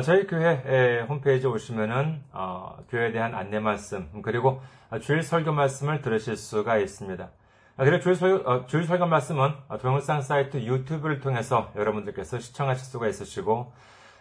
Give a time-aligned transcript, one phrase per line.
[0.00, 4.62] 저희 교회 홈페이지에 오시면은 어, 교회에 대한 안내 말씀 그리고
[5.02, 7.28] 주일 설교 말씀을 들으실 수가 있습니다.
[7.76, 13.72] 그리고 주일 설교, 어, 주일 설교 말씀은 동영상 사이트 유튜브를 통해서 여러분들께서 시청하실 수가 있으시고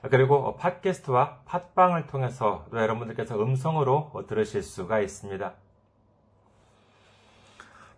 [0.10, 5.54] 그리고 팟캐스트와 팟빵을 통해서 또 여러분들께서 음성으로 들으실 수가 있습니다.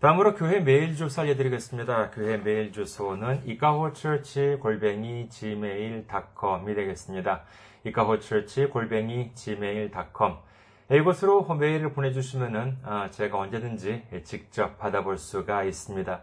[0.04, 2.12] 다음으로 교회 메일 주소 알려드리겠습니다.
[2.12, 7.44] 교회 메일 주소는 이카호처치 골뱅이 gmail.com이 되겠습니다.
[7.86, 10.34] 이카호처치 골뱅이 gmail.com
[10.92, 12.80] 이곳으로 메일을 보내주시면은
[13.12, 16.20] 제가 언제든지 직접 받아볼 수가 있습니다.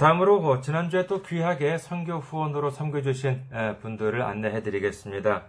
[0.00, 3.50] 다음으로 지난주에 또 귀하게 선교 후원으로 섬겨주신
[3.82, 5.44] 분들을 안내해드리겠습니다.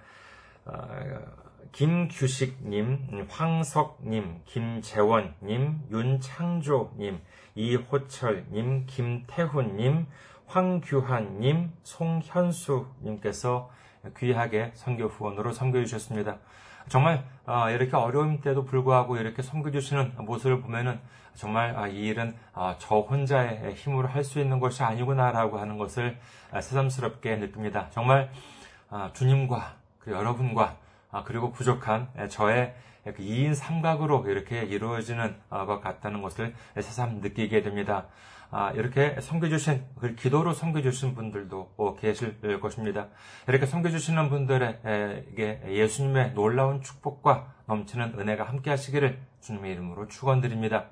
[1.72, 7.22] 김규식님, 황석님, 김재원님, 윤창조님,
[7.56, 10.08] 이호철님, 김태훈님,
[10.47, 13.70] 황규환님, 송현수님께서
[14.17, 16.38] 귀하게 선교 후원으로 섬겨 주셨습니다.
[16.88, 17.23] 정말
[17.72, 21.00] 이렇게 어려움 때도 불구하고 이렇게 섬겨주시는 모습을 보면은
[21.36, 22.36] 정말 이 일은
[22.80, 26.17] 저 혼자의 힘으로 할 수 있는 것이 아니구나라고 하는 것을
[26.52, 27.90] 새삼스럽게 느낍니다.
[27.92, 28.31] 정말
[29.14, 29.75] 주님과
[30.08, 30.78] 여러분과
[31.25, 38.07] 그리고 부족한 저의 2인 삼각으로 이렇게 이루어지는 것 같다는 것을 새삼 느끼게 됩니다.
[38.75, 39.83] 이렇게 섬겨주신,
[40.17, 43.07] 기도로 섬겨주신 분들도 계실 것입니다.
[43.47, 50.85] 이렇게 섬겨주시는 분들에게 예수님의 놀라운 축복과 넘치는 은혜가 함께 하시기를 주님의 이름으로 축원드립니다.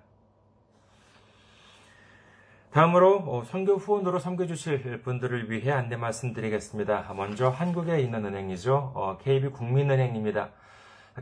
[2.71, 7.13] 다음으로 선교 후원으로 섬겨주실 분들을 위해 안내 말씀드리겠습니다.
[7.15, 9.17] 먼저 한국에 있는 은행이죠.
[9.23, 10.49] KB 국민은행입니다.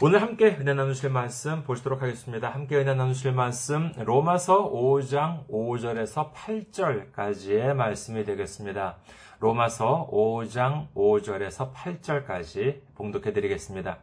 [0.00, 2.50] 오늘 함께 은혜 나누실 말씀 보시도록 하겠습니다.
[2.50, 8.98] 함께 은혜 나누실 말씀 로마서 5장 5절에서 8절까지의 말씀이 되겠습니다.
[9.40, 13.98] 로마서 5장 5절에서 8절까지 봉독해 드리겠습니다.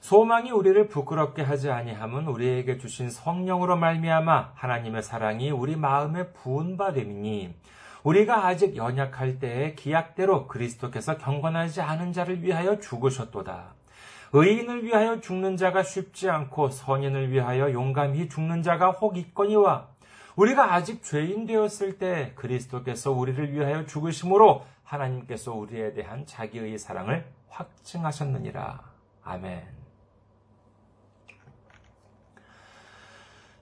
[0.00, 6.94] 소망이 우리를 부끄럽게 하지 아니함은 우리에게 주신 성령으로 말미암아 하나님의 사랑이 우리 마음에 부은 바
[6.94, 7.54] 됨이니
[8.04, 13.81] 우리가 아직 연약할 때에 기약대로 그리스도께서 경건하지 않은 자를 위하여 죽으셨도다.
[14.32, 19.88] 의인을 위하여 죽는 자가 쉽지 않고 선인을 위하여 용감히 죽는 자가 혹 있거니와
[20.36, 28.82] 우리가 아직 죄인 되었을 때 그리스도께서 우리를 위하여 죽으심으로 하나님께서 우리에 대한 자기의 사랑을 확증하셨느니라.
[29.24, 29.62] 아멘.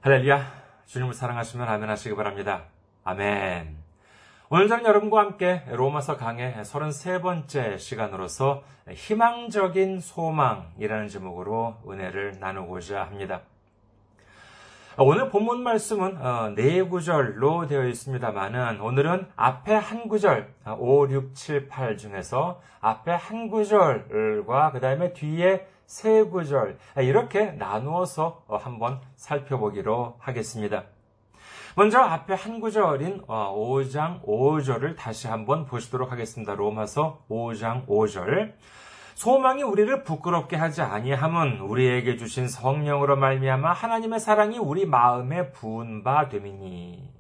[0.03, 0.61] 할렐루야.
[0.87, 2.65] 주님을 사랑하시면 아멘 하시기 바랍니다.
[3.05, 3.80] 아멘.
[4.53, 13.43] 오늘 저는 여러분과 함께 로마서 강의 33번째 시간으로서 희망적인 소망이라는 제목으로 은혜를 나누고자 합니다.
[14.99, 21.97] 오늘 본문 말씀은 네 구절로 되어 있습니다만은 오늘은 앞에 한 구절 5, 6, 7, 8
[21.97, 30.87] 중에서 앞에 한 구절과 그 다음에 뒤에 세 구절 이렇게 나누어서 한번 살펴보기로 하겠습니다.
[31.81, 36.55] 먼저 앞에 한 구절인 5장 5절을 다시 한번 보시도록 하겠습니다.
[36.55, 38.53] 로마서 5장 5절.
[39.15, 46.29] 소망이 우리를 부끄럽게 하지 아니함은 우리에게 주신 성령으로 말미암아 하나님의 사랑이 우리 마음에 부은 바
[46.29, 47.11] 됨이니.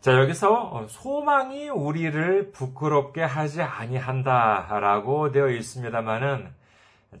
[0.00, 6.61] 자, 여기서 소망이 우리를 부끄럽게 하지 아니한다라고 되어 있습니다만은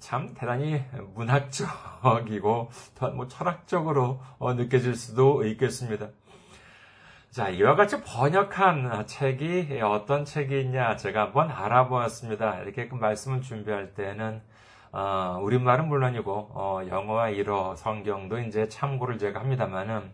[0.00, 0.82] 참 대단히
[1.14, 2.70] 문학적이고
[3.14, 6.08] 뭐 철학적으로 느껴질 수도 있겠습니다.
[7.30, 12.60] 자, 이와 같이 번역한 책이 어떤 책이 있냐 제가 한번 알아보았습니다.
[12.60, 14.42] 이렇게 그 말씀을 준비할 때는
[14.92, 20.10] 어, 우리말은 물론이고 어, 영어와 일어 성경도 이제 참고를 제가 합니다만은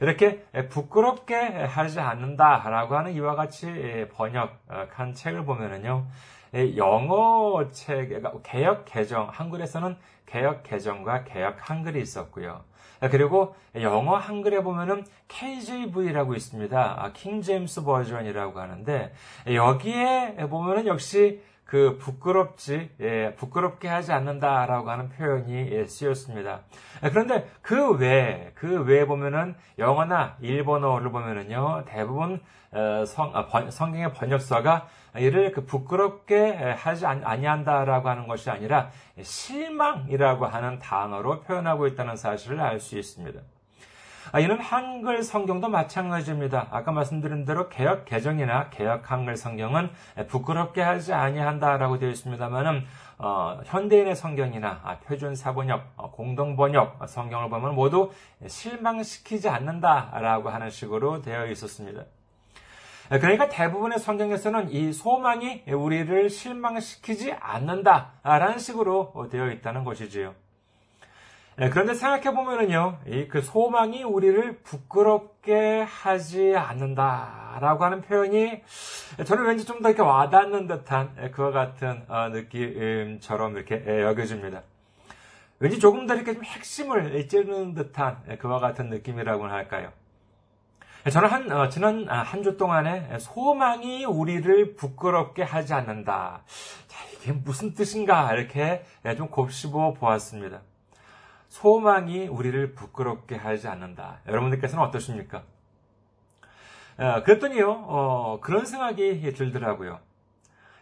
[0.00, 6.06] 이렇게 부끄럽게 하지 않는다라고 하는 이와 같이 번역한 책을 보면은요.
[6.54, 9.96] 영어 책, 그러니까 개혁 개정, 한글에서는
[10.26, 12.64] 개혁 개정과 개혁 한글이 있었고요.
[13.10, 17.10] 그리고 영어 한글에 보면은 KJV라고 있습니다.
[17.14, 19.12] 킹 제임스 버전이라고 하는데
[19.46, 26.60] 여기에 보면은 역시 그 부끄럽지, 예, 부끄럽게 하지 않는다라고 하는 표현이 예, 쓰였습니다.
[27.00, 32.42] 그런데 그 외, 그 외에 보면은 영어나 일본어를 보면은요, 대부분
[32.72, 34.86] 어, 성, 아, 성경의 번역서가
[35.16, 38.90] 이를 그 부끄럽게 하지 아니한다라고 하는 것이 아니라
[39.22, 43.40] 실망이라고 하는 단어로 표현하고 있다는 사실을 알 수 있습니다.
[44.30, 46.68] 아, 이는 한글 성경도 마찬가지입니다.
[46.70, 49.90] 아까 말씀드린 대로 개혁 개정이나 개혁 한글 성경은
[50.28, 52.84] 부끄럽게 하지 아니한다라고 되어 있습니다만은
[53.18, 58.10] 어, 현대인의 성경이나 아, 표준 사번역, 어, 공동 번역 성경을 보면 모두
[58.46, 62.04] 실망시키지 않는다라고 하는 식으로 되어 있었습니다.
[63.08, 70.34] 그러니까 대부분의 성경에서는 이 소망이 우리를 실망시키지 않는다라는 식으로 되어 있다는 것이지요.
[71.62, 72.98] 네, 그런데 생각해 보면은요,
[73.30, 78.62] 그 소망이 우리를 부끄럽게 하지 않는다라고 하는 표현이
[79.24, 84.62] 저는 왠지 좀 더 이렇게 와닿는 듯한 그와 같은 어, 느낌처럼 이렇게 여겨집니다.
[85.60, 89.92] 왠지 조금 더 이렇게 좀 핵심을 찌르는 듯한 그와 같은 느낌이라고는 할까요?
[91.08, 96.42] 저는 한, 어, 지난 아, 한주 동안에 소망이 우리를 부끄럽게 하지 않는다.
[96.88, 98.34] 자, 이게 무슨 뜻인가?
[98.34, 98.84] 이렇게
[99.16, 100.62] 좀 곱씹어 보았습니다.
[101.52, 104.20] 소망이 우리를 부끄럽게 하지 않는다.
[104.26, 105.42] 여러분들께서는 어떠십니까?
[106.96, 109.98] 어, 그랬더니요, 어, 그런 생각이 들더라고요.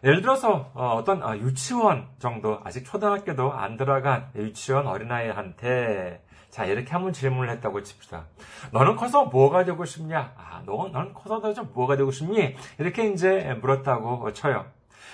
[0.05, 6.89] 예를 들어서 어, 떤 아, 유치원 정도 아직 초등학교도 안 들어간 유치원 어린아이한테 자, 이렇게
[6.91, 8.27] 한번 질문을 했다고 칩시다.
[8.71, 10.33] 너는 커서 뭐가 되고 싶냐?
[10.37, 12.55] 아, 너, 너는 커서 좀 뭐가 되고 싶니?
[12.79, 14.65] 이렇게 이제 물었다고 쳐요.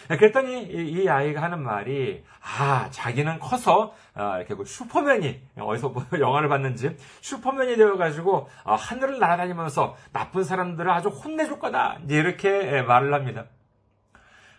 [0.08, 6.48] 그랬더니 이, 아이가 하는 말이 아 자기는 커서 아, 이렇게 그 슈퍼맨이 어디서 뭐 영화를
[6.50, 13.46] 봤는지 슈퍼맨이 되어가지고 아, 하늘을 날아다니면서 나쁜 사람들을 아주 혼내줄 거다 이렇게 말을 합니다.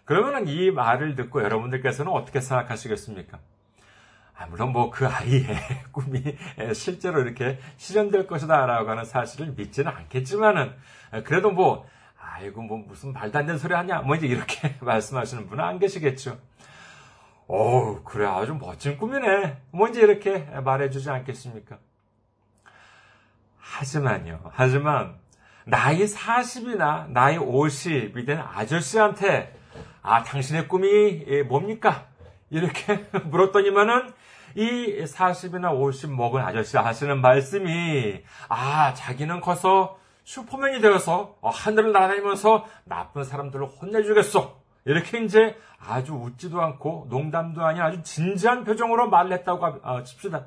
[0.04, 3.38] 그러면은 이 말을 듣고 여러분들께서는 어떻게 생각하시겠습니까?
[4.38, 5.44] 아, 물론 뭐 그 아이의
[5.92, 6.22] 꿈이
[6.74, 10.74] 실제로 이렇게 실현될 것이다라고 하는 사실을 믿지는 않겠지만은
[11.24, 11.86] 그래도 뭐
[12.38, 16.38] 아이고 뭐 무슨 말도 안 되는 소리 하냐 뭐 이제 이렇게 말씀하시는 분은 안 계시겠죠.
[17.48, 19.56] 오 그래 아주 멋진 꿈이네.
[19.72, 21.78] 뭐 이제 이렇게 말해주지 않겠습니까?
[23.58, 24.40] 하지만요.
[24.52, 25.16] 하지만
[25.64, 29.56] 나이 40이나 나이 50이 된 아저씨한테
[30.02, 32.06] 아 당신의 꿈이 뭡니까?
[32.50, 34.12] 이렇게 물었더니만은
[34.54, 39.97] 이 40이나 50 먹은 아저씨 하시는 말씀이, 아, 자기는 커서
[40.28, 44.60] 슈퍼맨이 되어서 하늘을 날아다니면서 나쁜 사람들을 혼내주겠어.
[44.84, 50.44] 이렇게 이제 아주 웃지도 않고 농담도 아닌 아주 진지한 표정으로 말을 했다고 어, 칩시다.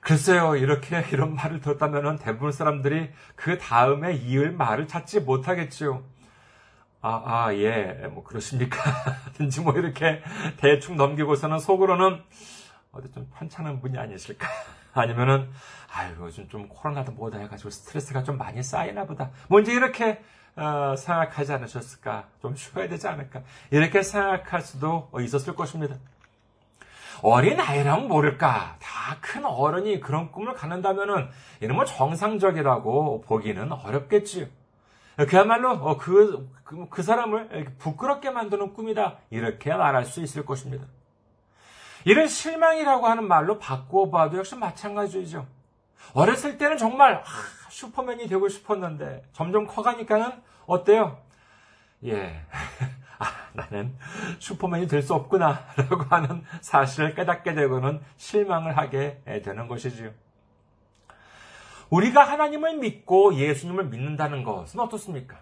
[0.00, 6.02] 글쎄요, 이렇게 이런 말을 들었다면 대부분 사람들이 그 다음에 이을 말을 찾지 못하겠지요.
[7.02, 8.82] 아, 아, 예, 뭐, 그렇습니까?
[9.34, 10.20] 든지 뭐, 이렇게
[10.56, 12.20] 대충 넘기고서는 속으로는
[12.90, 14.48] 어디 좀 편찮은 분이 아니실까?
[14.92, 15.48] 아니면은,
[15.92, 19.30] 아유, 요즘 좀 코로나도 뭐다 해가지고 스트레스가 좀 많이 쌓이나 보다.
[19.48, 20.22] 뭔지 이렇게,
[20.56, 22.24] 어, 생각하지 않으셨을까?
[22.42, 23.42] 좀 쉬어야 되지 않을까?
[23.70, 25.96] 이렇게 생각할 수도 있었을 것입니다.
[27.22, 28.76] 어린 아이라면 모를까?
[28.80, 31.28] 다 큰 어른이 그런 꿈을 갖는다면은,
[31.60, 34.46] 이런 뭐 정상적이라고 보기는 어렵겠지요.
[35.28, 39.18] 그야말로 어, 그, 그, 그 사람을 부끄럽게 만드는 꿈이다.
[39.30, 40.86] 이렇게 말할 수 있을 것입니다.
[42.04, 45.46] 이런 실망이라고 하는 말로 바꾸어 봐도 역시 마찬가지죠.
[46.14, 47.24] 어렸을 때는 정말 아,
[47.68, 50.32] 슈퍼맨이 되고 싶었는데 점점 커가니까는
[50.66, 51.18] 어때요?
[52.04, 52.42] 예,
[53.18, 53.94] 아, 나는
[54.38, 60.10] 슈퍼맨이 될 수 없구나 라고 하는 사실을 깨닫게 되고는 실망을 하게 되는 것이지요.
[61.90, 65.38] 우리가 하나님을 믿고 예수님을 믿는다는 것은 어떻습니까?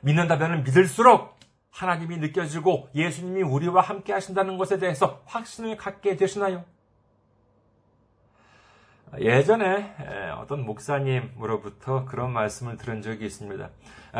[0.00, 1.38] 믿는다면 믿을수록
[1.72, 6.64] 하나님이 느껴지고 예수님이 우리와 함께 하신다는 것에 대해서 확신을 갖게 되시나요?
[9.18, 9.94] 예전에
[10.38, 13.68] 어떤 목사님으로부터 그런 말씀을 들은 적이 있습니다.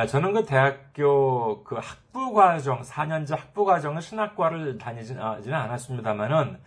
[0.09, 6.59] 저는 그 대학교 그 학부 과정, 4년제 학부 과정은 신학과를 다니지는 않았습니다만은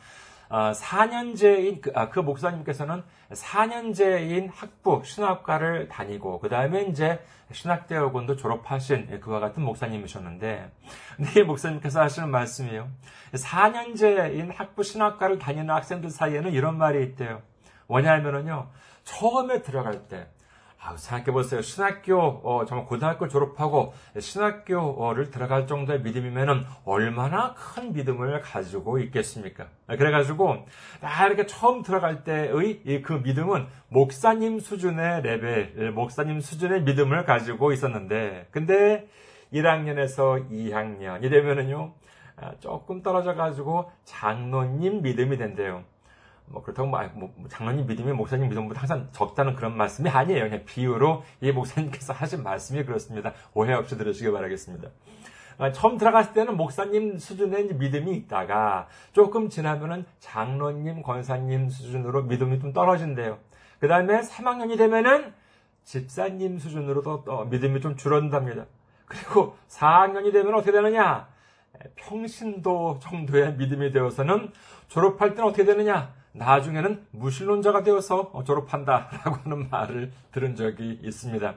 [0.49, 7.19] 4년제인 그, 아, 그 목사님께서는 4년제인 학부 신학과를 다니고 그 다음에 이제
[7.51, 10.71] 신학대학원도 졸업하신 그와 같은 목사님이셨는데
[11.17, 12.89] 네 목사님께서 하시는 말씀이에요.
[13.33, 17.41] 4년제인 학부 신학과를 다니는 학생들 사이에는 이런 말이 있대요.
[17.87, 18.69] 뭐냐면은요.
[19.03, 20.27] 처음에 들어갈 때
[20.85, 21.63] 아, 생각해보세요.
[21.63, 29.65] 신학교, 어, 정말 고등학교 졸업하고 신학교를 들어갈 정도의 믿음이면은 얼마나 큰 믿음을 가지고 있겠습니까?
[29.87, 30.67] 그래가지고,
[31.01, 38.49] 아, 이렇게 처음 들어갈 때의 그 믿음은 목사님 수준의 레벨, 목사님 수준의 믿음을 가지고 있었는데,
[38.51, 39.07] 근데
[39.53, 41.93] 1학년에서 2학년이 되면은요,
[42.35, 45.83] 아, 조금 떨어져가지고 장로님 믿음이 된대요.
[46.47, 50.43] 뭐 그렇다고 뭐, 뭐, 뭐 장로님 믿음이 목사님 믿음보다 항상 적다는 그런 말씀이 아니에요.
[50.43, 53.33] 그냥 비유로 이 목사님께서 하신 말씀이 그렇습니다.
[53.53, 54.89] 오해 없이 들으시길 바라겠습니다.
[55.57, 62.73] 아, 처음 들어갔을 때는 목사님 수준의 믿음이 있다가 조금 지나면은 장로님, 권사님 수준으로 믿음이 좀
[62.73, 63.39] 떨어진대요.
[63.79, 65.33] 그 다음에 3학년이 되면은
[65.83, 68.65] 집사님 수준으로도 믿음이 좀 줄어든답니다.
[69.05, 71.27] 그리고 4학년이 되면 어떻게 되느냐?
[71.95, 74.51] 평신도 정도의 믿음이 되어서는
[74.87, 76.13] 졸업할 때는 어떻게 되느냐?
[76.35, 81.55] 나중에는 무신론자가 되어서 졸업한다라고 하는 말을 들은 적이 있습니다.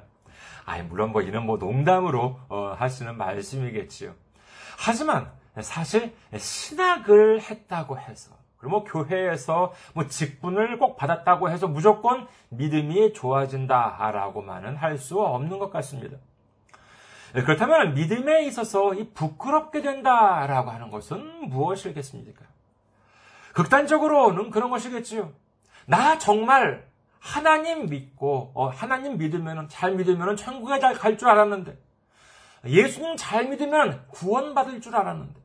[0.64, 4.14] 아니, 물론 뭐 이는 뭐 농담으로 어, 하시는 말씀이겠지요.
[4.78, 5.30] 하지만
[5.60, 14.76] 사실 신학을 했다고 해서 그리고 뭐 교회에서 뭐 직분을 꼭 받았다고 해서 무조건 믿음이 좋아진다라고만은
[14.76, 16.16] 할 수 없는 것 같습니다.
[17.32, 22.44] 그렇다면 믿음에 있어서 이 부끄럽게 된다라고 하는 것은 무엇이겠습니까?
[23.54, 25.32] 극단적으로는 그런 것이겠지요.
[25.86, 26.86] 나 정말
[27.18, 31.76] 하나님 믿고 어, 하나님 믿으면 잘 믿으면 천국에 잘 갈 줄 알았는데
[32.66, 35.40] 예수님 잘 믿으면 구원받을 줄 알았는데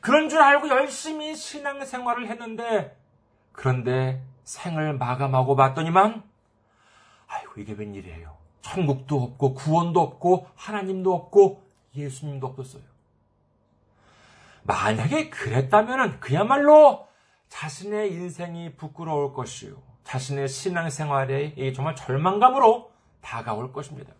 [0.00, 2.96] 그런 줄 알고 열심히 신앙생활을 했는데
[3.52, 6.22] 그런데 생을 마감하고 봤더니만
[7.28, 8.36] 아이고 이게 웬일이에요.
[8.62, 11.64] 천국도 없고 구원도 없고 하나님도 없고
[11.96, 12.82] 예수님도 없었어요.
[14.62, 17.08] 만약에 그랬다면 그야말로
[17.50, 19.74] 자신의 인생이 부끄러울 것이요.
[20.04, 22.90] 자신의 신앙생활에 정말 절망감으로
[23.20, 24.14] 다가올 것입니다.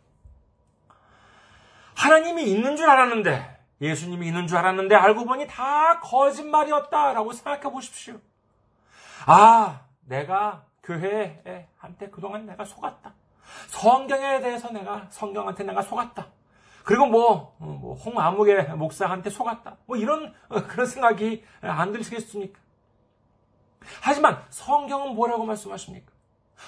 [1.94, 8.18] 하나님이 있는 줄 알았는데, 예수님이 있는 줄 알았는데, 알고 보니 다 거짓말이었다라고 생각해 보십시오.
[9.26, 13.14] 아, 내가 교회한테 그동안 내가 속았다.
[13.68, 16.26] 성경에 대해서 내가, 성경한테 내가 속았다.
[16.84, 19.76] 그리고 뭐, 뭐 홍아무개 목사한테 속았다.
[19.86, 20.34] 뭐 이런,
[20.68, 22.58] 그런 생각이 안 들으시겠습니까?
[24.00, 26.12] 하지만 성경은 뭐라고 말씀하십니까?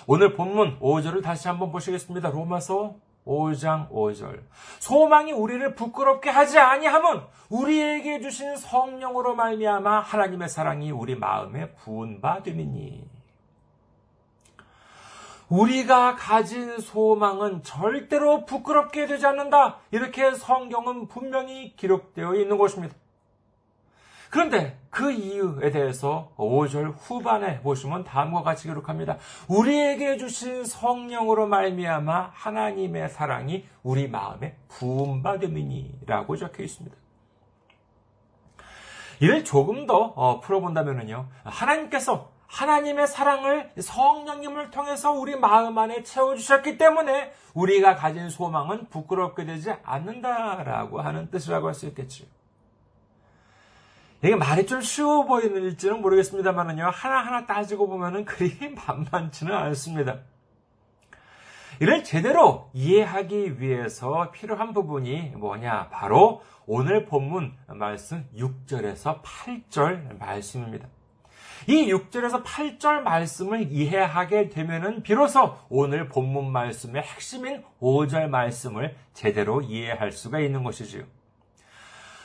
[0.07, 2.31] 오늘 본문 5절을 다시 한번 보시겠습니다.
[2.31, 4.41] 로마서 5장 5절.
[4.81, 12.43] 소망이 우리를 부끄럽게 하지 아니함은 우리에게 주신 성령으로 말미암아 하나님의 사랑이 우리 마음에 부은 바
[12.43, 13.09] 됨이니.
[15.49, 19.81] 우리가 가진 소망은 절대로 부끄럽게 되지 않는다.
[19.91, 22.95] 이렇게 성경은 분명히 기록되어 있는 것입니다.
[24.33, 29.19] 그런데 그 이유에 대해서 5절 후반에 보시면 다음과 같이 기록합니다.
[29.47, 36.97] 우리에게 주신 성령으로 말미암아 하나님의 사랑이 우리 마음에 부음받음이니라고 적혀 있습니다.
[39.21, 41.29] 이를 조금 더 어, 풀어본다면요.
[41.45, 49.75] 하나님께서 하나님의 사랑을 성령님을 통해서 우리 마음 안에 채워주셨기 때문에 우리가 가진 소망은 부끄럽게 되지
[49.83, 52.27] 않는다라고 하는 뜻이라고 할 수 있겠지요.
[54.23, 60.21] 이게 말이 좀 쉬워 보이는지는 모르겠습니다만은요, 하나하나 따지고 보면은 그리 만만치는 않습니다.
[61.81, 65.89] 이를 제대로 이해하기 위해서 필요한 부분이 뭐냐?
[65.89, 70.87] 바로 오늘 본문 말씀 6절에서 8절 말씀입니다.
[71.67, 80.13] 이 6절에서 8절 말씀을 이해하게 되면은 비로소 오늘 본문 말씀의 핵심인 5절 말씀을 제대로 이해할
[80.13, 81.03] 수가 있는 것이지요.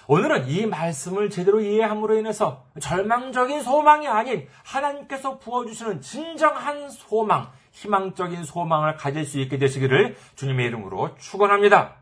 [0.09, 8.95] 오늘은 이 말씀을 제대로 이해함으로 인해서 절망적인 소망이 아닌 하나님께서 부어주시는 진정한 소망, 희망적인 소망을
[8.95, 11.95] 가질 수 있게 되시기를 주님의 이름으로 축원합니다.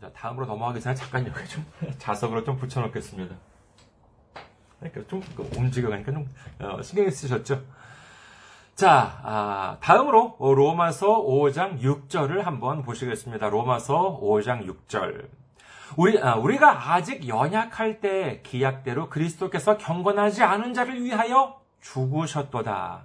[0.00, 1.66] 자, 다음으로 넘어가기 전에 잠깐 여기 좀
[1.98, 3.34] 자석으로 좀 붙여놓겠습니다.
[4.78, 6.28] 그러니까 좀그 움직여가니까 좀
[6.60, 7.62] 어, 신경 쓰셨죠?
[8.76, 13.48] 자, 아, 다음으로 로마서 5장 6절을 한번 보시겠습니다.
[13.48, 15.41] 로마서 5장 6절.
[15.96, 23.04] 우리, 아, 우리가 아직 연약할 때 기약대로 그리스도께서 경건하지 않은 자를 위하여 죽으셨도다.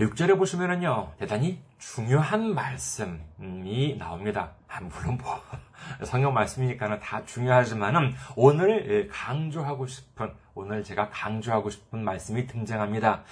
[0.00, 4.52] 6절에 보시면은요, 대단히 중요한 말씀이 나옵니다.
[4.66, 5.38] 아, 물론 뭐,
[6.04, 13.24] 성경 말씀이니까는 다 중요하지만은 오늘 강조하고 싶은 오늘 제가 강조하고 싶은 말씀이 등장합니다.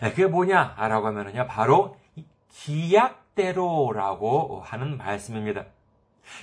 [0.00, 1.96] 그게 뭐냐라고 하면은요, 바로
[2.50, 5.66] 기약대로라고 하는 말씀입니다.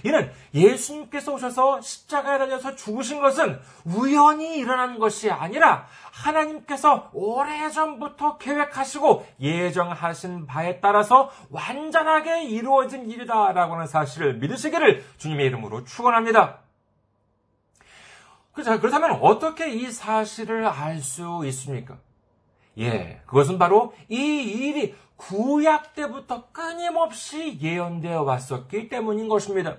[0.03, 10.45] 이는 예수님께서 오셔서 십자가에 달려서 죽으신 것은 우연히 일어난 것이 아니라 하나님께서 오래전부터 계획하시고 예정하신
[10.45, 16.59] 바에 따라서 완전하게 이루어진 일이다라고 하는 사실을 믿으시기를 주님의 이름으로 축원합니다.
[18.53, 21.97] 그렇다면 어떻게 이 사실을 알 수 있습니까?
[22.79, 29.77] 예, 그것은 바로 이 일이 구약 때부터 끊임없이 예언되어 왔었기 때문인 것입니다.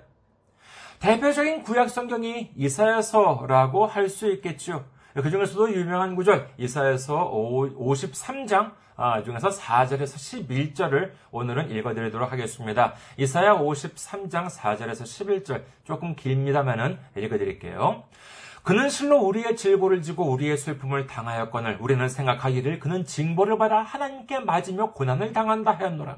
[1.00, 4.84] 대표적인 구약 성경이 이사야서라고 할 수 있겠죠.
[5.14, 7.30] 그 중에서도 유명한 구절 이사야서
[7.78, 12.94] 53장 아, 중에서 4절에서 11절을 오늘은 읽어드리도록 하겠습니다.
[13.16, 18.04] 이사야 53장 4절에서 11절 조금 길입니다만은 읽어드릴게요.
[18.64, 24.92] 그는 실로 우리의 질고를 지고 우리의 슬픔을 당하였거늘 우리는 생각하기를 그는 징벌을 받아 하나님께 맞으며
[24.92, 26.16] 고난을 당한다 하였노라.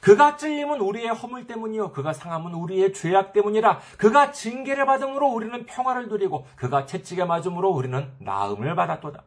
[0.00, 6.08] 그가 찔림은 우리의 허물 때문이요 그가 상함은 우리의 죄악 때문이라 그가 징계를 받음으로 우리는 평화를
[6.08, 9.22] 누리고 그가 채찍에 맞음으로 우리는 나음을 받았도다.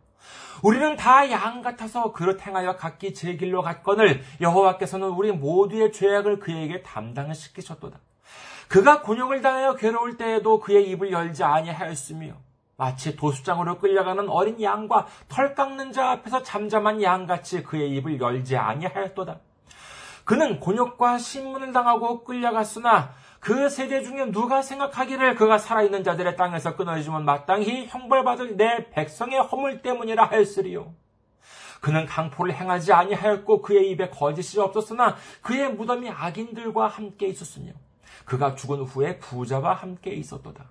[0.64, 6.82] 우리는 다 양 같아서 그릇 행하여 각기 제 길로 갔거늘 여호와께서는 우리 모두의 죄악을 그에게
[6.82, 8.00] 담당을 시키셨도다.
[8.70, 12.34] 그가 곤욕을 당하여 괴로울 때에도 그의 입을 열지 아니하였으며
[12.78, 19.40] 마치 도수장으로 끌려가는 어린 양과 털 깎는 자 앞에서 잠잠한 양같이 그의 입을 열지 아니하였도다.
[20.24, 27.26] 그는 곤욕과 신문을 당하고 끌려갔으나 그 세대 중에 누가 생각하기를 그가 살아있는 자들의 땅에서 끊어지면
[27.26, 30.94] 마땅히 형벌받을 내 백성의 허물 때문이라 하였으리요.
[31.82, 37.72] 그는 강포를 행하지 아니하였고 그의 입에 거짓이 없었으나 그의 무덤이 악인들과 함께 있었으며
[38.30, 40.66] 그가 죽은 후에 부자와 함께 있었도다.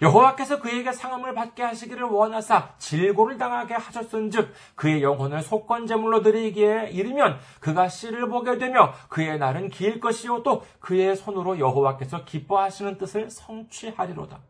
[0.00, 7.38] 여호와께서 그에게 상함을 받게 하시기를 원하사 질고를 당하게 하셨은즉 그의 영혼을 속건 제물로 드리기에 이르면
[7.60, 14.40] 그가 씨를 보게 되며 그의 날은 길 것이요 또 그의 손으로 여호와께서 기뻐하시는 뜻을 성취하리로다.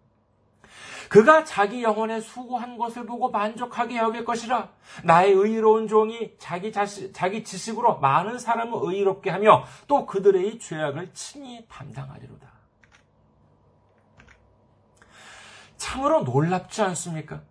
[1.12, 4.70] 그가 자기 영혼에 수고한 것을 보고 만족하게 여길 것이라.
[5.04, 11.66] 나의 의로운 종이 자기 자시, 자기 지식으로 많은 사람을 의롭게 하며 또 그들의 죄악을 친히
[11.68, 12.50] 담당하리로다.
[15.76, 17.42] 참으로 놀랍지 않습니까?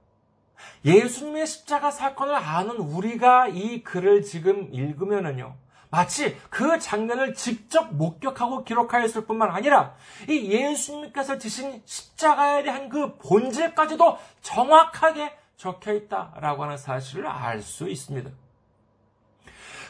[0.83, 5.55] 예수님의 십자가 사건을 아는 우리가 이 글을 지금 읽으면은요.
[5.91, 9.93] 마치 그 장면을 직접 목격하고 기록하였을 뿐만 아니라
[10.27, 18.31] 이 예수님께서 지신 십자가에 대한 그 본질까지도 정확하게 적혀 있다라고 하는 사실을 알 수 있습니다.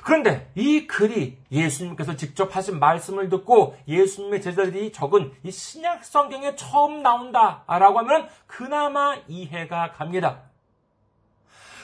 [0.04, 7.04] 그런데 이 글이 예수님께서 직접 하신 말씀을 듣고 예수님의 제자들이 적은 이 신약 성경에 처음
[7.04, 10.42] 나온다라고 하면 그나마 이해가 갑니다.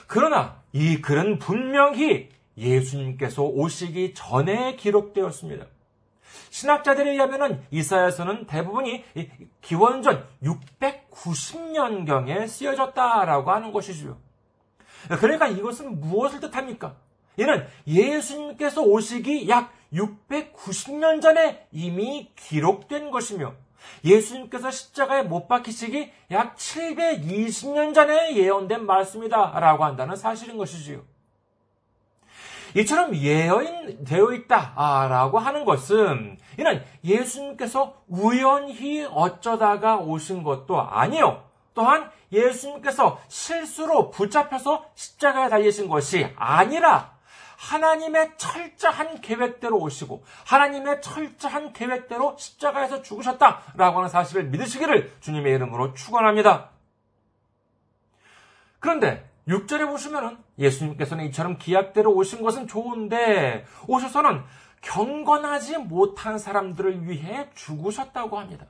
[0.07, 5.65] 그러나 이 글은 분명히 예수님께서 오시기 전에 기록되었습니다.
[6.49, 9.03] 신학자들에 의하면 이사야서는 대부분이
[9.61, 14.17] 기원전 690년경에 쓰여졌다라고 하는 것이죠.
[15.19, 16.95] 그러니까 이것은 무엇을 뜻합니까?
[17.37, 23.53] 이는 예수님께서 오시기 약 690년 전에 이미 기록된 것이며
[24.03, 31.03] 예수님께서 십자가에 못 박히시기 약 720년 전에 예언된 말씀이다 라고 한다는 사실인 것이지요.
[32.77, 41.43] 이처럼 예언되어 있다라고 하는 것은 이는 예수님께서 우연히 어쩌다가 오신 것도 아니요.
[41.73, 47.17] 또한 예수님께서 실수로 붙잡혀서 십자가에 달리신 것이 아니라
[47.57, 56.69] 하나님의 철저한 계획대로 오시고 하나님의 철저한 계획대로 십자가에서 죽으셨다라고 하는 사실을 믿으시기를 주님의 이름으로 축원합니다.
[58.79, 64.43] 그런데 6절에 보시면은 예수님께서는 이처럼 기약대로 오신 것은 좋은데 오셔서는
[64.81, 68.65] 경건하지 못한 사람들을 위해 죽으셨다고 합니다.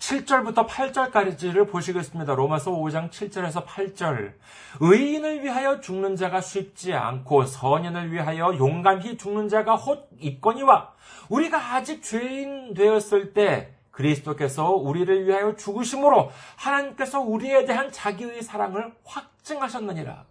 [0.00, 2.34] 7절부터 8절까지를 보시겠습니다.
[2.34, 4.32] 로마서 5장 7절에서 8절.
[4.80, 10.94] 의인을 위하여 죽는 자가 쉽지 않고 선인을 위하여 용감히 죽는 자가 곧 있거니와
[11.28, 20.29] 우리가 아직 죄인 되었을 때 그리스도께서 우리를 위하여 죽으심으로 하나님께서 우리에 대한 자기의 사랑을 확증하셨느니라.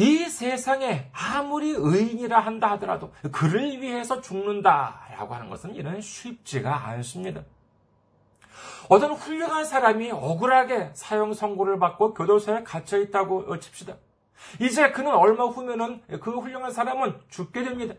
[0.00, 7.42] 이 세상에 아무리 의인이라 한다 하더라도 그를 위해서 죽는다라고 하는 것은 이런 쉽지가 않습니다.
[8.88, 13.96] 어떤 훌륭한 사람이 억울하게 사형 선고를 받고 교도소에 갇혀 있다고 칩시다.
[14.58, 17.94] 이제 그는 얼마 후면은 그 훌륭한 사람은 죽게 됩니다.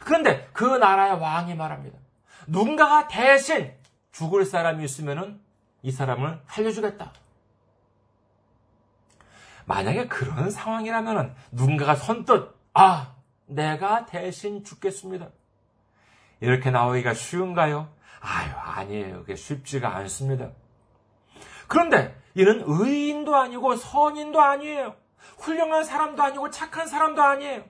[0.00, 1.98] 그런데 그 나라의 왕이 말합니다.
[2.46, 3.72] 누군가가 대신
[4.12, 5.40] 죽을 사람이 있으면은
[5.80, 7.23] 이 사람을 살려주겠다.
[9.66, 13.14] 만약에 그런 상황이라면 누군가가 선뜻, 아,
[13.46, 15.28] 내가 대신 죽겠습니다.
[16.40, 17.88] 이렇게 나오기가 쉬운가요?
[18.20, 19.20] 아유, 아니에요.
[19.20, 20.50] 그게 쉽지가 않습니다.
[21.68, 24.96] 그런데 이는 의인도 아니고 선인도 아니에요.
[25.38, 27.64] 훌륭한 사람도 아니고 착한 사람도 아니에요.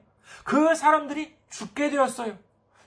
[0.45, 2.37] 그 사람들이 죽게 되었어요.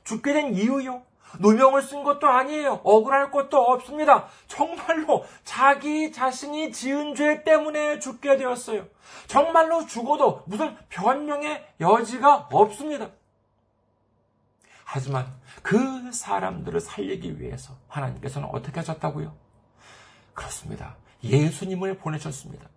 [0.04, 1.04] 죽게 된 이유요.
[1.40, 2.82] 누명을 쓴 것도 아니에요.
[2.84, 4.28] 억울할 것도 없습니다.
[4.48, 8.88] 정말로 자기 자신이 지은 죄 때문에 죽게 되었어요.
[9.28, 13.10] 정말로 죽어도 무슨 변명의 여지가 없습니다.
[14.84, 19.36] 하지만 그 사람들을 살리기 위해서 하나님께서는 어떻게 하셨다고요?
[20.34, 20.96] 그렇습니다.
[21.24, 22.70] 예수님을 보내셨습니다.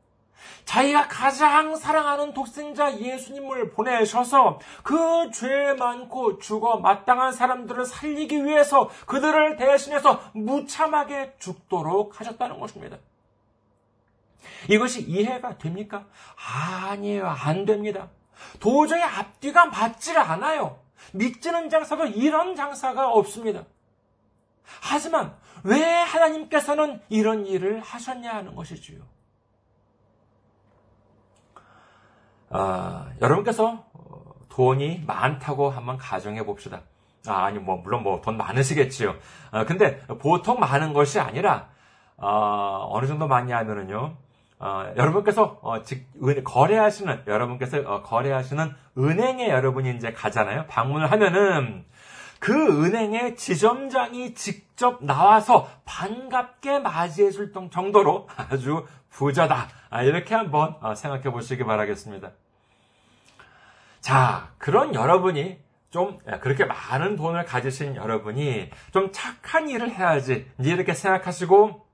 [0.64, 9.56] 자기가 가장 사랑하는 독생자 예수님을 보내셔서 그 죄 많고 죽어 마땅한 사람들을 살리기 위해서 그들을
[9.56, 12.98] 대신해서 무참하게 죽도록 하셨다는 것입니다.
[14.68, 16.06] 이것이 이해가 됩니까?
[16.36, 17.26] 아니에요.
[17.26, 18.08] 안 됩니다.
[18.58, 20.78] 도저히 앞뒤가 맞지를 않아요.
[21.12, 23.64] 믿지는 장사도 이런 장사가 없습니다.
[24.80, 29.02] 하지만 왜 하나님께서는 이런 일을 하셨냐 하는 것이지요.
[32.50, 33.84] 아, 여러분께서
[34.48, 36.82] 돈이 많다고 한번 가정해 봅시다.
[37.26, 39.14] 아, 아니, 뭐, 물론 뭐, 돈 많으시겠지요.
[39.52, 41.68] 아, 근데 보통 많은 것이 아니라,
[42.16, 44.16] 어, 어느 정도 많냐면은요,
[44.58, 50.66] 어, 여러분께서 어, 즉, 은, 거래하시는 여러분께서 어, 거래하시는 은행에 여러분이 이제 가잖아요.
[50.66, 51.86] 방문을 하면은
[52.40, 59.68] 그 은행의 지점장이 직접 나와서 반갑게 맞이해 줄 정도로 아주 부자다.
[59.90, 62.30] 아, 이렇게 한번 어, 생각해 보시기 바라겠습니다.
[64.00, 65.58] 자, 그런 여러분이
[65.90, 71.84] 좀 그렇게 많은 돈을 가지신 여러분이 좀 착한 일을 해야지 이렇게 생각하시고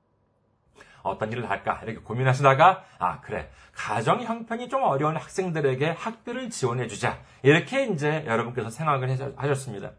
[1.02, 7.20] 어떤 일을 할까 이렇게 고민하시다가 아 그래 가정 형편이 좀 어려운 학생들에게 학비를 지원해 주자
[7.42, 9.92] 이렇게 이제 여러분께서 생각을 하셨습니다.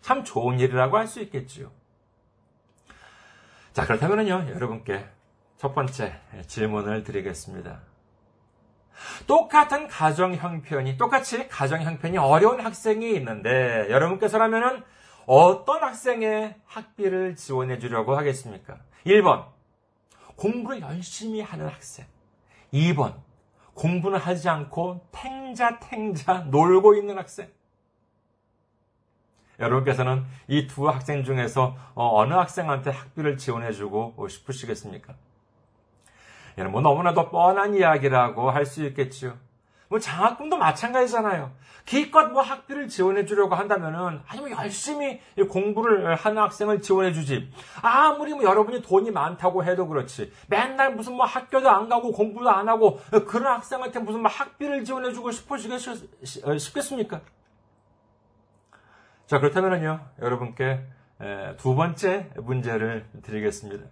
[0.00, 1.70] 참 좋은 일이라고 할 수 있겠지요.
[3.74, 5.04] 자 그렇다면요 여러분께
[5.62, 6.12] 첫 번째
[6.48, 7.82] 질문을 드리겠습니다.
[9.28, 14.82] 똑같은 가정 형편이 똑같이 가정 형편이 어려운 학생이 있는데 여러분께서라면은
[15.24, 18.80] 어떤 학생의 학비를 지원해 주려고 하겠습니까?
[19.06, 19.46] 1번
[20.34, 22.06] 공부를 열심히 하는 학생.
[22.74, 23.14] 2번,
[23.74, 27.48] 공부는 하지 않고 탱자탱자 놀고 있는 학생.
[29.60, 35.14] 여러분께서는 이 두 학생 중에서 어, 어느 학생한테 학비를 지원해주고 싶으시겠습니까?
[36.58, 39.36] 이는 뭐 너무나도 뻔한 이야기라고 할 수 있겠지요.
[39.88, 41.50] 뭐 장학금도 마찬가지잖아요.
[41.84, 47.52] 기껏 뭐 학비를 지원해 주려고 한다면은 아니 면뭐 열심히 공부를 하는 학생을 지원해 주지.
[47.82, 50.32] 아무리 뭐 여러분이 돈이 많다고 해도 그렇지.
[50.48, 55.12] 맨날 무슨 뭐 학교도 안 가고 공부도 안 하고 그런 학생한테 무슨 뭐 학비를 지원해
[55.12, 57.20] 주고 싶으시겠습니까?
[59.26, 60.86] 자 그렇다면요 여러분께
[61.58, 63.84] 두 번째 문제를 드리겠습니다.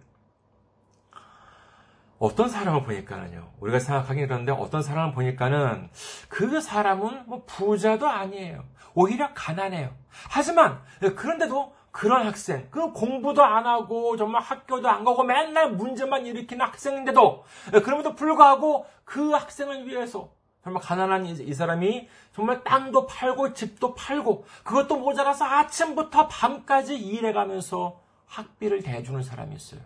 [2.21, 5.89] 어떤 사람을 보니까는요, 우리가 생각하기는 그런데 어떤 사람을 보니까는
[6.29, 8.63] 그 사람은 뭐 부자도 아니에요.
[8.93, 9.89] 오히려 가난해요.
[10.29, 16.63] 하지만, 그런데도 그런 학생, 그 공부도 안 하고, 정말 학교도 안 가고, 맨날 문제만 일으키는
[16.63, 17.43] 학생인데도,
[17.83, 20.29] 그럼에도 불구하고 그 학생을 위해서,
[20.63, 28.83] 정말 가난한 이 사람이 정말 땅도 팔고, 집도 팔고, 그것도 모자라서 아침부터 밤까지 일해가면서 학비를
[28.83, 29.81] 대주는 사람이 있어요.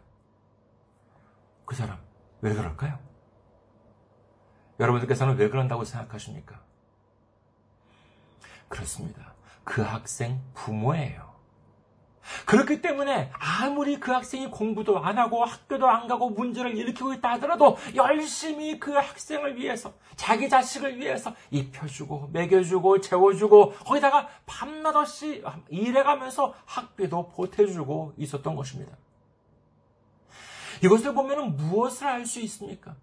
[1.63, 2.03] 그 사람.
[2.41, 2.99] 왜 그럴까요?
[4.79, 6.61] 여러분들께서는 왜 그런다고 생각하십니까?
[8.67, 9.33] 그렇습니다.
[9.63, 11.35] 그 학생 부모예요.
[12.45, 17.77] 그렇기 때문에 아무리 그 학생이 공부도 안 하고 학교도 안 가고 문제를 일으키고 있다 하더라도
[17.95, 27.29] 열심히 그 학생을 위해서 자기 자식을 위해서 입혀주고 먹여주고 재워주고 거기다가 밤낮 없이 일해가면서 학비도
[27.29, 28.97] 보태주고 있었던 것입니다.
[30.83, 32.95] 이것을 보면 무엇을 알 수 있습니까?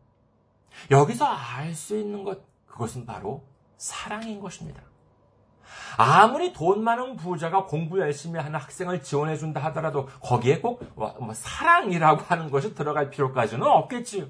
[0.90, 3.44] 여기서 알 수 있는 것, 그것은 바로
[3.76, 4.82] 사랑인 것입니다.
[5.96, 11.35] 아무리 돈 많은 부자가 공부 열심히 하는 학생을 지원해 준다 하더라도 거기에 꼭 뭐, 뭐
[11.35, 14.26] 사랑이라고 하는 것이 들어갈 필요까지는 없겠지요.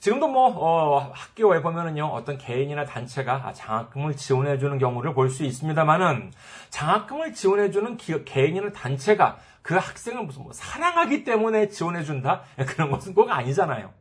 [0.00, 6.32] 지금도 뭐 어, 학교에 보면은요 어떤 개인이나 단체가 장학금을 지원해 주는 경우를 볼 수 있습니다만은
[6.70, 13.14] 장학금을 지원해 주는 개인이나 단체가 그 학생을 무슨 뭐 사랑하기 때문에 지원해 준다 그런 것은
[13.14, 13.92] 꼭 아니잖아요.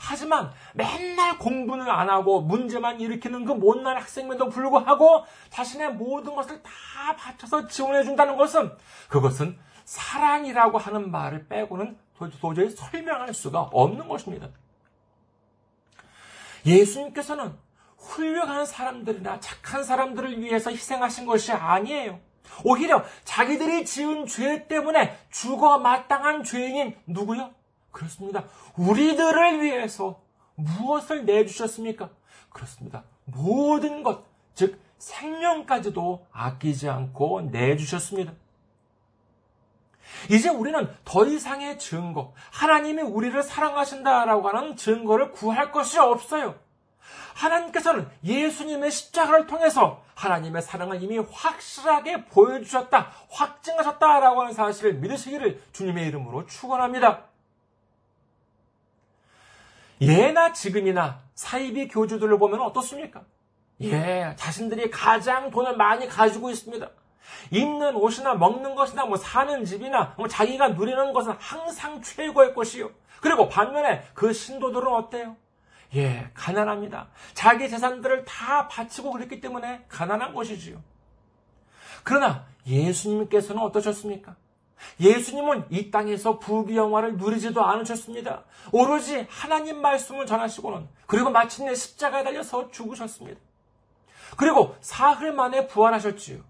[0.00, 6.70] 하지만 맨날 공부는 안 하고 문제만 일으키는 그 못난 학생임에도 불구하고 자신의 모든 것을 다
[7.16, 8.76] 바쳐서 지원해 준다는 것은
[9.08, 11.96] 그것은 사랑이라고 하는 말을 빼고는
[12.40, 14.48] 도저히 설명할 수가 없는 것입니다.
[16.66, 17.56] 예수님께서는
[17.96, 22.20] 훌륭한 사람들이나 착한 사람들을 위해서 희생하신 것이 아니에요.
[22.64, 27.50] 오히려 자기들이 지은 죄 때문에 죽어 마땅한 죄인인 누구요?
[27.90, 28.44] 그렇습니다.
[28.76, 30.20] 우리들을 위해서
[30.54, 32.10] 무엇을 내주셨습니까?
[32.50, 33.04] 그렇습니다.
[33.24, 34.24] 모든 것,
[34.54, 38.32] 즉 생명까지도 아끼지 않고 내주셨습니다.
[40.30, 46.54] 이제 우리는 더 이상의 증거, 하나님이 우리를 사랑하신다라고 하는 증거를 구할 것이 없어요.
[47.34, 56.46] 하나님께서는 예수님의 십자가를 통해서 하나님의 사랑을 이미 확실하게 보여주셨다, 확증하셨다라고 하는 사실을 믿으시기를 주님의 이름으로
[56.46, 57.24] 축원합니다.
[60.00, 63.22] 예나 지금이나 사이비 교주들을 보면 어떻습니까?
[63.80, 66.88] 예, 자신들이 가장 돈을 많이 가지고 있습니다.
[67.50, 72.90] 입는 옷이나 먹는 것이나 뭐 사는 집이나 뭐 자기가 누리는 것은 항상 최고의 것이요.
[73.20, 75.36] 그리고 반면에 그 신도들은 어때요?
[75.94, 77.08] 예, 가난합니다.
[77.34, 80.82] 자기 재산들을 다 바치고 그랬기 때문에 가난한 것이지요.
[82.02, 84.36] 그러나 예수님께서는 어떠셨습니까?
[84.98, 88.44] 예수님은 이 땅에서 부귀영화를 누리지도 않으셨습니다.
[88.72, 93.40] 오로지 하나님 말씀을 전하시고는 그리고 마침내 십자가에 달려서 죽으셨습니다.
[94.36, 96.40] 그리고 사흘 만에 부활하셨지요.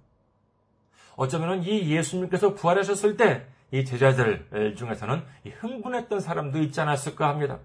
[1.16, 5.24] 어쩌면 이 예수님께서 부활하셨을 때 이 제자들 중에서는
[5.60, 7.58] 흥분했던 사람도 있지 않았을까 합니다.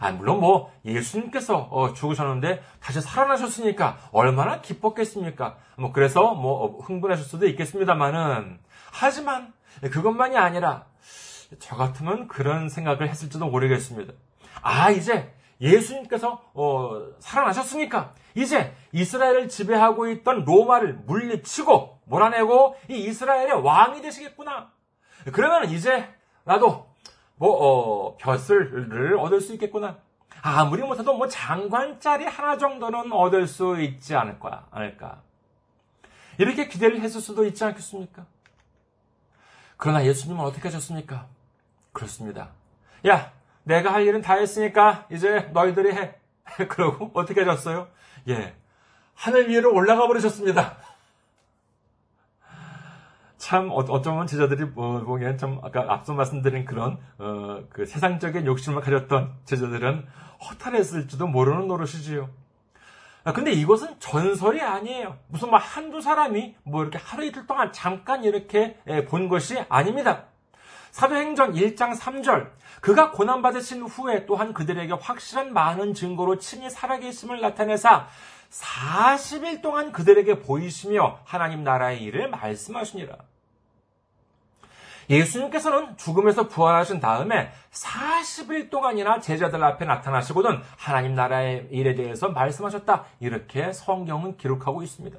[0.00, 5.56] 아, 물론 뭐 예수님께서 어, 죽으셨는데 다시 살아나셨으니까 얼마나 기뻤겠습니까?
[5.78, 8.58] 뭐 그래서 뭐 흥분하실 수도 있겠습니다만은
[8.92, 10.86] 하지만 그것만이 아니라
[11.58, 14.12] 저 같으면 그런 생각을 했을지도 모르겠습니다.
[14.62, 24.02] 아 이제 예수님께서 어, 살아나셨으니까 이제 이스라엘을 지배하고 있던 로마를 물리치고 몰아내고 이 이스라엘의 왕이
[24.02, 24.70] 되시겠구나.
[25.32, 26.08] 그러면 이제
[26.44, 26.93] 나도
[27.36, 29.98] 뭐, 어, 벼슬을 얻을 수 있겠구나.
[30.42, 35.22] 아무리 못해도 뭐 장관짜리 하나 정도는 얻을 수 있지 않을 거야, 않을까.
[36.38, 38.26] 이렇게 기대를 했을 수도 있지 않겠습니까?
[39.76, 41.26] 그러나 예수님은 어떻게 하셨습니까?
[41.92, 42.50] 그렇습니다.
[43.06, 46.14] 야, 내가 할 일은 다 했으니까 이제 너희들이 해.
[46.68, 47.88] 그러고 어떻게 하셨어요?
[48.28, 48.54] 예.
[49.14, 50.76] 하늘 위로 올라가 버리셨습니다.
[53.44, 58.80] 참 어, 어쩌면 제자들이 뭐, 보기엔 좀 아까 앞서 말씀드린 그런 어, 그 세상적인 욕심을
[58.80, 60.06] 가졌던 제자들은
[60.48, 62.30] 허탈했을지도 모르는 노릇이지요.
[63.24, 65.18] 아, 근데 이것은 전설이 아니에요.
[65.28, 70.24] 무슨 뭐 한두 사람이 뭐 이렇게 하루 이틀 동안 잠깐 이렇게 예, 본 것이 아닙니다.
[70.92, 78.06] 사도행전 1장 3절 그가 고난받으신 후에 또한 그들에게 확실한 많은 증거로 친히 살아계심을 나타내사
[78.48, 83.18] 40일 동안 그들에게 보이시며 하나님 나라의 일을 말씀하시니라.
[85.10, 93.04] 예수님께서는 죽음에서 부활하신 다음에 40일 동안이나 제자들 앞에 나타나시고는 하나님 나라의 일에 대해서 말씀하셨다.
[93.20, 95.18] 이렇게 성경은 기록하고 있습니다.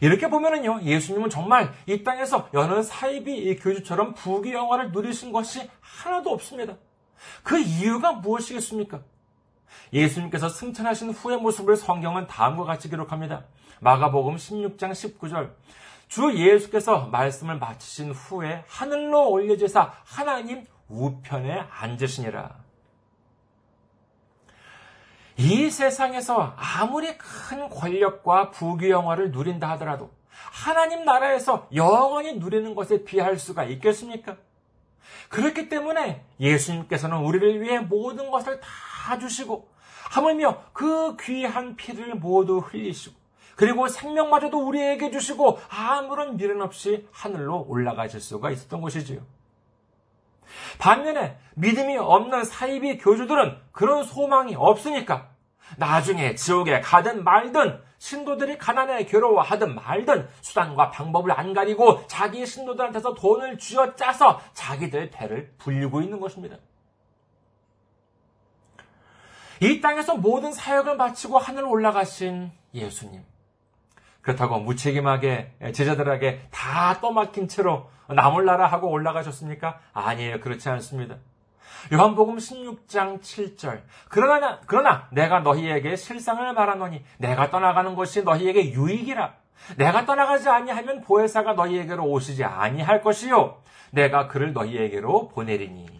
[0.00, 6.76] 이렇게 보면은요, 예수님은 정말 이 땅에서 여느 사이비 교주처럼 부귀 영화를 누리신 것이 하나도 없습니다.
[7.42, 9.00] 그 이유가 무엇이겠습니까?
[9.92, 13.44] 예수님께서 승천하신 후의 모습을 성경은 다음과 같이 기록합니다.
[13.80, 15.50] 마가복음 16장 19절.
[16.08, 22.56] 주 예수께서 말씀을 마치신 후에 하늘로 올려지사 하나님 우편에 앉으시니라.
[25.36, 33.64] 이 세상에서 아무리 큰 권력과 부귀영화를 누린다 하더라도 하나님 나라에서 영원히 누리는 것에 비할 수가
[33.64, 34.36] 있겠습니까?
[35.28, 39.68] 그렇기 때문에 예수님께서는 우리를 위해 모든 것을 다 주시고
[40.10, 43.17] 하물며 그 귀한 피를 모두 흘리시고
[43.58, 49.20] 그리고 생명마저도 우리에게 주시고 아무런 미련 없이 하늘로 올라가실 수가 있었던 것이지요.
[50.78, 55.30] 반면에 믿음이 없는 사이비 교주들은 그런 소망이 없으니까
[55.76, 63.58] 나중에 지옥에 가든 말든 신도들이 가난에 괴로워하든 말든 수단과 방법을 안 가리고 자기 신도들한테서 돈을
[63.58, 66.58] 쥐어 짜서 자기들 배를 불리고 있는 것입니다.
[69.60, 73.24] 이 땅에서 모든 사역을 마치고 하늘 올라가신 예수님.
[74.28, 79.78] 그렇다고 무책임하게 제자들에게 다 떠맡긴 채로 나몰라라 하고 올라가셨습니까?
[79.94, 80.40] 아니에요.
[80.40, 81.16] 그렇지 않습니다.
[81.94, 83.80] 요한복음 16장 7절.
[84.10, 89.32] 그러나, 그러나 내가 너희에게 실상을 말하노니 내가 떠나가는 것이 너희에게 유익이라.
[89.78, 93.62] 내가 떠나가지 아니하면 보혜사가 너희에게로 오시지 아니할 것이요.
[93.92, 95.97] 내가 그를 너희에게로 보내리니.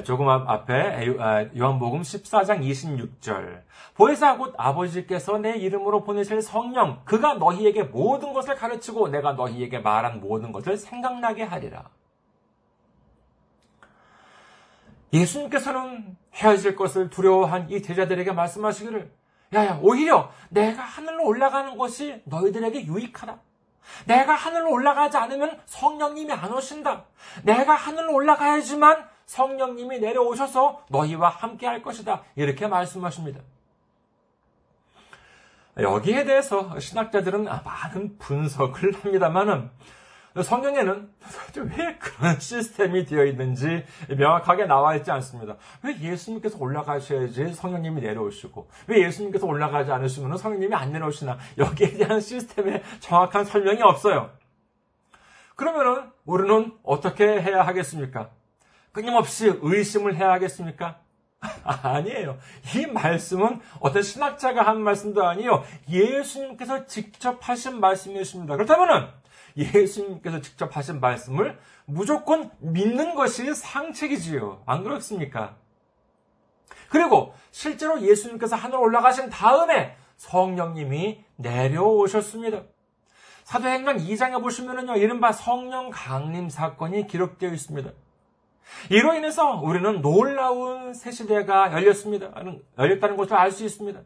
[0.00, 3.62] 조금 앞에 아, 요한복음 14장 26절.
[3.94, 10.20] 보혜사 곧 아버지께서 내 이름으로 보내실 성령 그가 너희에게 모든 것을 가르치고 내가 너희에게 말한
[10.20, 11.90] 모든 것을 생각나게 하리라.
[15.12, 19.12] 예수님께서는 헤어질 것을 두려워한 이 제자들에게 말씀하시기를
[19.52, 23.38] 야야 오히려 내가 하늘로 올라가는 것이 너희들에게 유익하다.
[24.06, 27.04] 내가 하늘로 올라가지 않으면 성령님이 안 오신다.
[27.42, 32.22] 내가 하늘로 올라가야지만 성령님이 내려오셔서 너희와 함께 할 것이다.
[32.36, 33.40] 이렇게 말씀하십니다.
[35.78, 39.70] 여기에 대해서 신학자들은 많은 분석을 합니다만은
[40.42, 41.10] 성경에는
[41.56, 45.56] 왜 그런 시스템이 되어 있는지 명확하게 나와 있지 않습니다.
[45.82, 52.82] 왜 예수님께서 올라가셔야지 성령님이 내려오시고, 왜 예수님께서 올라가지 않으시면 성령님이 안 내려오시나, 여기에 대한 시스템의
[53.00, 54.30] 정확한 설명이 없어요.
[55.56, 58.30] 그러면은, 우리는 어떻게 해야 하겠습니까?
[58.92, 61.00] 끊임없이 의심을 해야 하겠습니까?
[61.64, 62.38] 아니에요.
[62.76, 65.64] 이 말씀은 어떤 신학자가 한 말씀도 아니에요.
[65.88, 68.56] 예수님께서 직접 하신 말씀이십니다.
[68.56, 69.08] 그렇다면은,
[69.56, 74.62] 예수님께서 직접 하신 말씀을 무조건 믿는 것이 상책이지요.
[74.66, 75.56] 안 그렇습니까?
[76.88, 82.62] 그리고 실제로 예수님께서 하늘 올라가신 다음에 성령님이 내려오셨습니다.
[83.44, 87.90] 사도행전 2장에 보시면은요, 이른바 성령 강림 사건이 기록되어 있습니다.
[88.90, 92.32] 이로 인해서 우리는 놀라운 새 시대가 열렸습니다.
[92.78, 94.00] 열렸다는 것을 알 수 있습니다.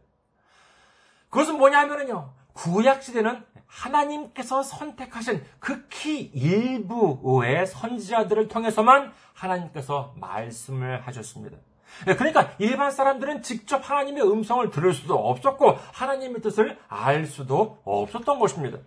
[1.30, 11.58] 그것은 뭐냐면요, 구약 시대는 하나님께서 선택하신 극히 일부의 선지자들을 통해서만 하나님께서 말씀을 하셨습니다.
[12.04, 18.78] 그러니까 일반 사람들은 직접 하나님의 음성을 들을 수도 없었고 하나님의 뜻을 알 수도 없었던 것입니다.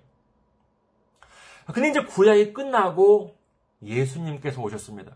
[1.73, 3.35] 근데 이제 구약이 끝나고
[3.83, 5.11] 예수님께서 오셨습니다.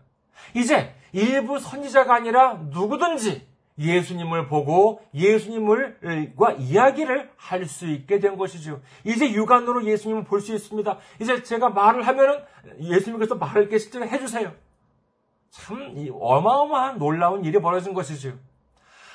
[0.54, 3.46] 이제 일부 선지자가 아니라 누구든지
[3.78, 8.80] 예수님을 보고 예수님을과 이야기를 할 수 있게 된 것이죠.
[9.04, 10.98] 이제 육안으로 예수님을 볼 수 있습니다.
[11.20, 12.40] 이제 제가 말을 하면은
[12.80, 14.52] 예수님께서 말을 실제로 해주세요.
[15.50, 18.34] 참 어마어마한 놀라운 일이 벌어진 것이죠.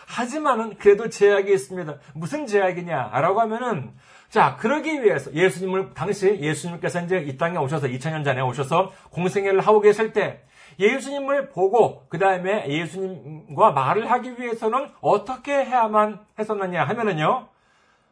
[0.07, 1.97] 하지만은 그래도 제약이 있습니다.
[2.15, 3.93] 무슨 제약이냐라고 하면은
[4.29, 9.81] 자 그러기 위해서 예수님을 당시 예수님께서 이제 이 땅에 오셔서 2000년 전에 오셔서 공생애를 하고
[9.81, 10.43] 계실 때
[10.79, 17.49] 예수님을 보고 그 다음에 예수님과 말을 하기 위해서는 어떻게 해야만 했었느냐 하면은요.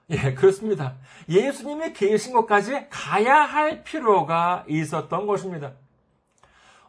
[0.10, 0.96] 예, 그렇습니다.
[1.30, 5.74] 예수님이 계신 곳까지 가야 할 필요가 있었던 것입니다.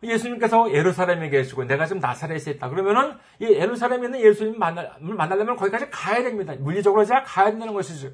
[0.02, 2.68] 예수님께서 예루살렘에 계시고 내가 지금 나사렛에 있다.
[2.68, 6.54] 그러면은 이 예루살렘에 있는 예수님 만나, 만나려면 거기까지 가야 됩니다.
[6.58, 8.10] 물리적으로 제가 가야 된다는 것이죠.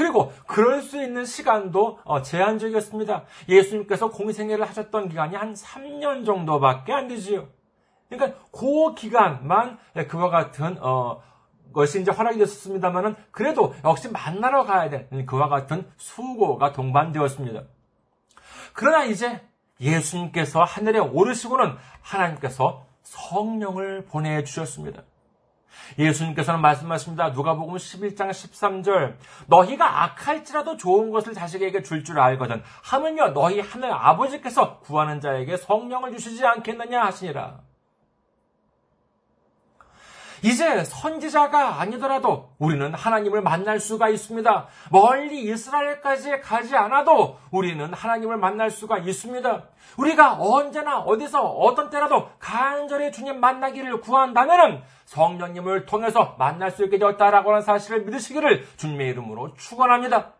[0.00, 3.24] 그리고 그럴 수 있는 시간도 어, 제한적이었습니다.
[3.50, 7.48] 예수님께서 공생애를 하셨던 기간이 한 3년 정도밖에 안 되지요.
[8.08, 9.76] 그러니까 그 기간만
[10.08, 11.20] 그와 같은 어,
[11.74, 17.64] 것이 이제 허락이 됐었습니다만은 그래도 역시 만나러 가야 될 그와 같은 수고가 동반되었습니다.
[18.72, 19.42] 그러나 이제
[19.82, 25.02] 예수님께서 하늘에 오르시고는 하나님께서 성령을 보내주셨습니다.
[25.98, 27.30] 예수님께서는 말씀하십니다.
[27.30, 34.80] 누가복음 11장 13절 너희가 악할지라도 좋은 것을 자식에게 줄줄 줄 알거든 하물며 너희 하늘 아버지께서
[34.80, 37.69] 구하는 자에게 성령을 주시지 않겠느냐 하시니라.
[40.42, 44.66] 이제 선지자가 아니더라도 우리는 하나님을 만날 수가 있습니다.
[44.90, 49.64] 멀리 이스라엘까지 가지 않아도 우리는 하나님을 만날 수가 있습니다.
[49.98, 57.50] 우리가 언제나 어디서 어떤 때라도 간절히 주님 만나기를 구한다면 성령님을 통해서 만날 수 있게 되었다라고
[57.50, 60.32] 하는 사실을 믿으시기를 주님의 이름으로 축원합니다.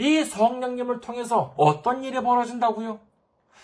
[0.00, 3.07] 이 성령님을 통해서 어떤 일이 벌어진다고요?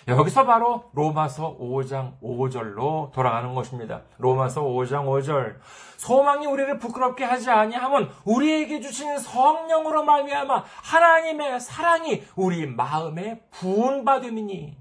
[0.07, 4.03] 여기서 바로 로마서 5장 5절로 돌아가는 것입니다.
[4.19, 5.57] 로마서 5장 5절.
[5.97, 14.77] 소망이 우리를 부끄럽게 하지 아니하면 우리에게 주신 성령으로 말미암아 하나님의 사랑이 우리 마음에 부은받음이니.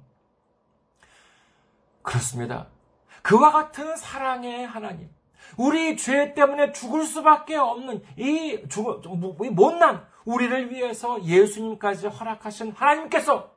[2.01, 2.67] 그렇습니다.
[3.21, 5.09] 그와 같은 사랑의 하나님.
[5.55, 9.03] 우리 죄 때문에 죽을 수밖에 없는 이, 죽,
[9.41, 13.52] 이 못난 우리를 위해서 예수님까지 허락하신 하나님께서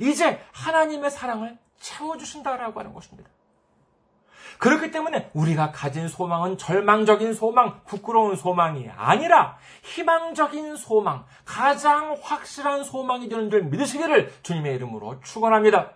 [0.00, 3.30] 이제 하나님의 사랑을 채워주신다라고 하는 것입니다.
[4.58, 13.28] 그렇기 때문에 우리가 가진 소망은 절망적인 소망, 부끄러운 소망이 아니라 희망적인 소망, 가장 확실한 소망이
[13.28, 15.92] 되는 줄 믿으시기를 주님의 이름으로 축원합니다.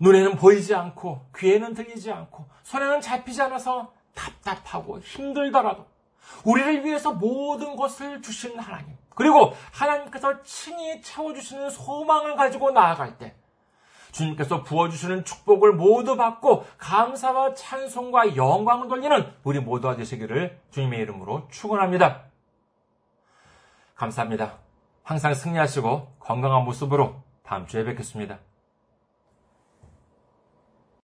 [0.00, 5.86] 눈에는 보이지 않고 귀에는 들리지 않고 손에는 잡히지 않아서 답답하고 힘들더라도
[6.44, 13.34] 우리를 위해서 모든 것을 주신 하나님 그리고 하나님께서 친히 채워주시는 소망을 가지고 나아갈 때
[14.12, 22.22] 주님께서 부어주시는 축복을 모두 받고 감사와 찬송과 영광을 돌리는 우리 모두가 되시기를 주님의 이름으로 축원합니다.
[23.94, 24.58] 감사합니다.
[25.02, 28.38] 항상 승리하시고 건강한 모습으로 다음 주에 뵙겠습니다.